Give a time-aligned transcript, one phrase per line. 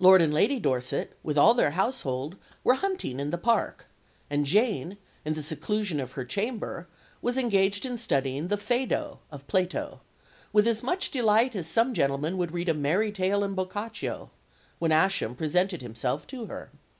[0.00, 2.34] Lord and Lady Dorset, with all their household,
[2.64, 3.86] were hunting in the park,
[4.28, 6.88] and Jane, in the seclusion of her chamber,
[7.22, 10.00] was engaged in studying the Phaedo of Plato,
[10.52, 14.32] "with as much delight as some gentlemen would read a merry tale in Boccaccio,"
[14.80, 16.72] when Ascham presented himself to her.